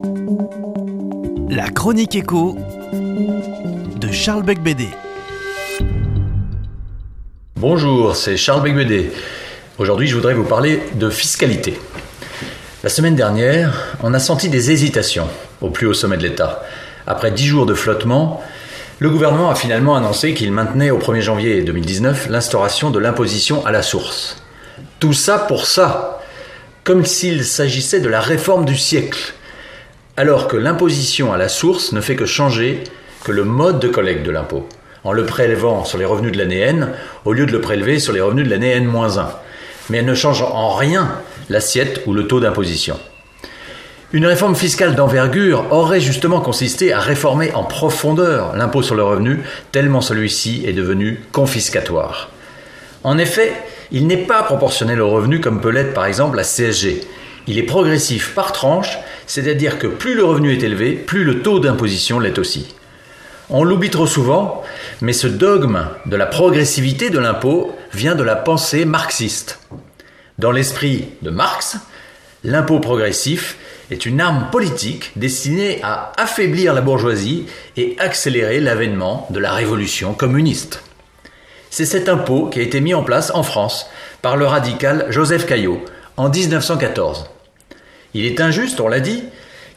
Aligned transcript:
La 0.00 1.70
chronique 1.72 2.16
écho 2.16 2.58
de 2.92 4.10
Charles 4.10 4.42
Becbédé. 4.42 4.88
Bonjour, 7.54 8.16
c'est 8.16 8.36
Charles 8.36 8.64
Becbédé. 8.64 9.12
Aujourd'hui, 9.78 10.08
je 10.08 10.16
voudrais 10.16 10.34
vous 10.34 10.42
parler 10.42 10.82
de 10.96 11.08
fiscalité. 11.10 11.78
La 12.82 12.88
semaine 12.88 13.14
dernière, 13.14 13.96
on 14.02 14.14
a 14.14 14.18
senti 14.18 14.48
des 14.48 14.72
hésitations 14.72 15.28
au 15.60 15.70
plus 15.70 15.86
haut 15.86 15.94
sommet 15.94 16.16
de 16.16 16.24
l'État. 16.24 16.64
Après 17.06 17.30
dix 17.30 17.46
jours 17.46 17.64
de 17.64 17.74
flottement, 17.74 18.42
le 18.98 19.10
gouvernement 19.10 19.48
a 19.48 19.54
finalement 19.54 19.94
annoncé 19.94 20.34
qu'il 20.34 20.50
maintenait 20.50 20.90
au 20.90 20.98
1er 20.98 21.20
janvier 21.20 21.62
2019 21.62 22.30
l'instauration 22.30 22.90
de 22.90 22.98
l'imposition 22.98 23.64
à 23.64 23.70
la 23.70 23.82
source. 23.82 24.42
Tout 24.98 25.12
ça 25.12 25.38
pour 25.38 25.66
ça, 25.66 26.20
comme 26.82 27.04
s'il 27.04 27.44
s'agissait 27.44 28.00
de 28.00 28.08
la 28.08 28.20
réforme 28.20 28.64
du 28.64 28.76
siècle, 28.76 29.34
alors 30.16 30.48
que 30.48 30.56
l'imposition 30.56 31.32
à 31.32 31.36
la 31.36 31.48
source 31.48 31.92
ne 31.92 32.00
fait 32.00 32.16
que 32.16 32.26
changer 32.26 32.84
que 33.24 33.32
le 33.32 33.44
mode 33.44 33.80
de 33.80 33.88
collecte 33.88 34.24
de 34.24 34.30
l'impôt, 34.30 34.68
en 35.02 35.12
le 35.12 35.26
prélevant 35.26 35.84
sur 35.84 35.98
les 35.98 36.04
revenus 36.04 36.32
de 36.32 36.38
l'année 36.38 36.60
N 36.60 36.90
au 37.24 37.32
lieu 37.32 37.46
de 37.46 37.52
le 37.52 37.60
prélever 37.60 37.98
sur 37.98 38.12
les 38.12 38.20
revenus 38.20 38.44
de 38.44 38.50
l'année 38.50 38.70
N-1. 38.72 39.26
Mais 39.90 39.98
elle 39.98 40.06
ne 40.06 40.14
change 40.14 40.42
en 40.42 40.74
rien 40.74 41.10
l'assiette 41.48 42.02
ou 42.06 42.14
le 42.14 42.26
taux 42.26 42.40
d'imposition. 42.40 42.98
Une 44.12 44.26
réforme 44.26 44.54
fiscale 44.54 44.94
d'envergure 44.94 45.66
aurait 45.72 46.00
justement 46.00 46.40
consisté 46.40 46.92
à 46.92 47.00
réformer 47.00 47.52
en 47.54 47.64
profondeur 47.64 48.54
l'impôt 48.54 48.80
sur 48.80 48.94
le 48.94 49.02
revenu, 49.02 49.40
tellement 49.72 50.00
celui-ci 50.00 50.62
est 50.64 50.72
devenu 50.72 51.20
confiscatoire. 51.32 52.30
En 53.02 53.18
effet, 53.18 53.52
il 53.90 54.06
n'est 54.06 54.24
pas 54.24 54.44
proportionnel 54.44 55.00
au 55.00 55.10
revenu 55.10 55.40
comme 55.40 55.60
peut 55.60 55.70
l'être 55.70 55.94
par 55.94 56.06
exemple 56.06 56.36
la 56.36 56.44
CSG. 56.44 57.00
Il 57.46 57.58
est 57.58 57.64
progressif 57.64 58.34
par 58.34 58.52
tranche, 58.52 58.98
c'est-à-dire 59.26 59.78
que 59.78 59.86
plus 59.86 60.14
le 60.14 60.24
revenu 60.24 60.52
est 60.52 60.62
élevé, 60.62 60.92
plus 60.92 61.24
le 61.24 61.42
taux 61.42 61.60
d'imposition 61.60 62.18
l'est 62.18 62.38
aussi. 62.38 62.74
On 63.50 63.64
l'oublie 63.64 63.90
trop 63.90 64.06
souvent, 64.06 64.62
mais 65.02 65.12
ce 65.12 65.26
dogme 65.26 65.86
de 66.06 66.16
la 66.16 66.24
progressivité 66.24 67.10
de 67.10 67.18
l'impôt 67.18 67.76
vient 67.92 68.14
de 68.14 68.22
la 68.22 68.36
pensée 68.36 68.86
marxiste. 68.86 69.60
Dans 70.38 70.50
l'esprit 70.50 71.08
de 71.20 71.28
Marx, 71.28 71.76
l'impôt 72.42 72.80
progressif 72.80 73.58
est 73.90 74.06
une 74.06 74.22
arme 74.22 74.48
politique 74.50 75.12
destinée 75.16 75.80
à 75.82 76.12
affaiblir 76.16 76.72
la 76.72 76.80
bourgeoisie 76.80 77.44
et 77.76 77.96
accélérer 77.98 78.60
l'avènement 78.60 79.26
de 79.28 79.38
la 79.38 79.52
révolution 79.52 80.14
communiste. 80.14 80.82
C'est 81.68 81.84
cet 81.84 82.08
impôt 82.08 82.46
qui 82.46 82.60
a 82.60 82.62
été 82.62 82.80
mis 82.80 82.94
en 82.94 83.02
place 83.02 83.30
en 83.34 83.42
France 83.42 83.90
par 84.22 84.38
le 84.38 84.46
radical 84.46 85.06
Joseph 85.10 85.44
Caillot 85.44 85.84
en 86.16 86.30
1914. 86.30 87.33
Il 88.14 88.24
est 88.24 88.40
injuste, 88.40 88.80
on 88.80 88.88
l'a 88.88 89.00
dit, 89.00 89.24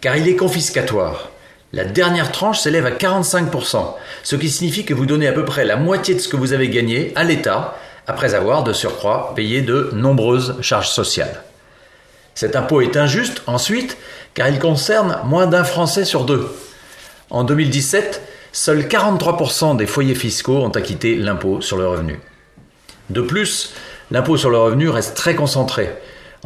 car 0.00 0.16
il 0.16 0.28
est 0.28 0.36
confiscatoire. 0.36 1.30
La 1.72 1.84
dernière 1.84 2.32
tranche 2.32 2.60
s'élève 2.60 2.86
à 2.86 2.90
45%, 2.90 3.94
ce 4.22 4.36
qui 4.36 4.48
signifie 4.48 4.84
que 4.84 4.94
vous 4.94 5.06
donnez 5.06 5.26
à 5.26 5.32
peu 5.32 5.44
près 5.44 5.64
la 5.64 5.76
moitié 5.76 6.14
de 6.14 6.20
ce 6.20 6.28
que 6.28 6.36
vous 6.36 6.52
avez 6.52 6.68
gagné 6.68 7.12
à 7.16 7.24
l'État, 7.24 7.76
après 8.06 8.34
avoir 8.34 8.62
de 8.62 8.72
surcroît 8.72 9.32
payé 9.34 9.62
de 9.62 9.90
nombreuses 9.92 10.56
charges 10.60 10.90
sociales. 10.90 11.42
Cet 12.34 12.54
impôt 12.54 12.82
est 12.82 12.96
injuste, 12.96 13.42
ensuite, 13.46 13.96
car 14.34 14.48
il 14.48 14.58
concerne 14.58 15.18
moins 15.24 15.46
d'un 15.46 15.64
Français 15.64 16.04
sur 16.04 16.24
deux. 16.24 16.48
En 17.30 17.42
2017, 17.42 18.22
seuls 18.52 18.82
43% 18.82 19.76
des 19.76 19.86
foyers 19.86 20.14
fiscaux 20.14 20.58
ont 20.58 20.70
acquitté 20.70 21.16
l'impôt 21.16 21.60
sur 21.60 21.78
le 21.78 21.88
revenu. 21.88 22.20
De 23.10 23.22
plus, 23.22 23.72
l'impôt 24.10 24.36
sur 24.36 24.50
le 24.50 24.58
revenu 24.58 24.88
reste 24.88 25.16
très 25.16 25.34
concentré. 25.34 25.90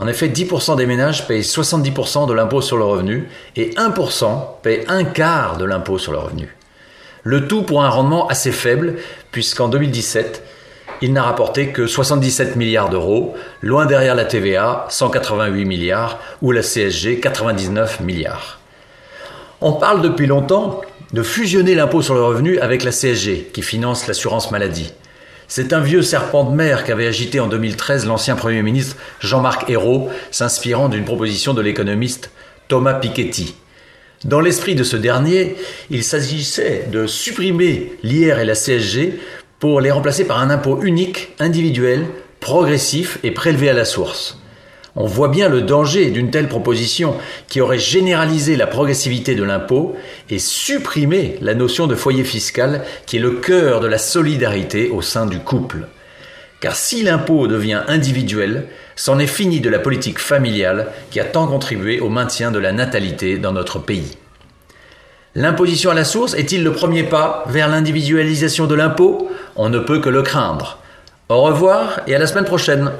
En 0.00 0.06
effet, 0.06 0.28
10% 0.28 0.78
des 0.78 0.86
ménages 0.86 1.28
payent 1.28 1.42
70% 1.42 2.26
de 2.26 2.32
l'impôt 2.32 2.62
sur 2.62 2.78
le 2.78 2.84
revenu 2.84 3.28
et 3.54 3.68
1% 3.72 4.62
payent 4.62 4.82
un 4.88 5.04
quart 5.04 5.58
de 5.58 5.66
l'impôt 5.66 5.98
sur 5.98 6.12
le 6.12 6.18
revenu. 6.18 6.56
Le 7.22 7.46
tout 7.46 7.64
pour 7.64 7.84
un 7.84 7.90
rendement 7.90 8.26
assez 8.28 8.50
faible, 8.50 8.96
puisqu'en 9.30 9.68
2017, 9.68 10.42
il 11.02 11.12
n'a 11.12 11.22
rapporté 11.22 11.68
que 11.68 11.86
77 11.86 12.56
milliards 12.56 12.88
d'euros, 12.88 13.34
loin 13.60 13.84
derrière 13.84 14.14
la 14.14 14.24
TVA, 14.24 14.86
188 14.88 15.66
milliards, 15.66 16.18
ou 16.40 16.50
la 16.50 16.62
CSG, 16.62 17.20
99 17.20 18.00
milliards. 18.00 18.58
On 19.60 19.74
parle 19.74 20.00
depuis 20.00 20.26
longtemps 20.26 20.80
de 21.12 21.22
fusionner 21.22 21.74
l'impôt 21.74 22.00
sur 22.00 22.14
le 22.14 22.22
revenu 22.22 22.58
avec 22.58 22.84
la 22.84 22.90
CSG, 22.90 23.50
qui 23.52 23.60
finance 23.60 24.06
l'assurance 24.06 24.50
maladie. 24.50 24.94
C'est 25.52 25.72
un 25.72 25.80
vieux 25.80 26.02
serpent 26.02 26.44
de 26.44 26.54
mer 26.54 26.84
qu'avait 26.84 27.08
agité 27.08 27.40
en 27.40 27.48
2013 27.48 28.06
l'ancien 28.06 28.36
Premier 28.36 28.62
ministre 28.62 28.94
Jean-Marc 29.18 29.68
Ayrault, 29.68 30.08
s'inspirant 30.30 30.88
d'une 30.88 31.04
proposition 31.04 31.54
de 31.54 31.60
l'économiste 31.60 32.30
Thomas 32.68 32.94
Piketty. 32.94 33.56
Dans 34.24 34.40
l'esprit 34.40 34.76
de 34.76 34.84
ce 34.84 34.96
dernier, 34.96 35.56
il 35.90 36.04
s'agissait 36.04 36.86
de 36.92 37.08
supprimer 37.08 37.94
l'IR 38.04 38.38
et 38.38 38.44
la 38.44 38.54
CSG 38.54 39.18
pour 39.58 39.80
les 39.80 39.90
remplacer 39.90 40.24
par 40.24 40.38
un 40.38 40.50
impôt 40.50 40.82
unique, 40.82 41.30
individuel, 41.40 42.06
progressif 42.38 43.18
et 43.24 43.32
prélevé 43.32 43.68
à 43.68 43.74
la 43.74 43.84
source. 43.84 44.39
On 44.96 45.06
voit 45.06 45.28
bien 45.28 45.48
le 45.48 45.62
danger 45.62 46.10
d'une 46.10 46.30
telle 46.30 46.48
proposition 46.48 47.14
qui 47.48 47.60
aurait 47.60 47.78
généralisé 47.78 48.56
la 48.56 48.66
progressivité 48.66 49.34
de 49.34 49.44
l'impôt 49.44 49.94
et 50.28 50.38
supprimé 50.38 51.36
la 51.40 51.54
notion 51.54 51.86
de 51.86 51.94
foyer 51.94 52.24
fiscal 52.24 52.82
qui 53.06 53.16
est 53.16 53.20
le 53.20 53.32
cœur 53.32 53.80
de 53.80 53.86
la 53.86 53.98
solidarité 53.98 54.90
au 54.90 55.00
sein 55.00 55.26
du 55.26 55.38
couple. 55.38 55.86
Car 56.60 56.74
si 56.74 57.02
l'impôt 57.02 57.46
devient 57.46 57.82
individuel, 57.88 58.66
c'en 58.96 59.18
est 59.18 59.26
fini 59.26 59.60
de 59.60 59.70
la 59.70 59.78
politique 59.78 60.18
familiale 60.18 60.88
qui 61.10 61.20
a 61.20 61.24
tant 61.24 61.46
contribué 61.46 62.00
au 62.00 62.08
maintien 62.08 62.50
de 62.50 62.58
la 62.58 62.72
natalité 62.72 63.38
dans 63.38 63.52
notre 63.52 63.78
pays. 63.78 64.18
L'imposition 65.36 65.90
à 65.90 65.94
la 65.94 66.04
source 66.04 66.34
est-il 66.34 66.64
le 66.64 66.72
premier 66.72 67.04
pas 67.04 67.44
vers 67.46 67.68
l'individualisation 67.68 68.66
de 68.66 68.74
l'impôt? 68.74 69.30
On 69.54 69.68
ne 69.68 69.78
peut 69.78 70.00
que 70.00 70.08
le 70.08 70.22
craindre. 70.22 70.78
Au 71.28 71.42
revoir 71.42 72.00
et 72.08 72.14
à 72.16 72.18
la 72.18 72.26
semaine 72.26 72.44
prochaine. 72.44 72.90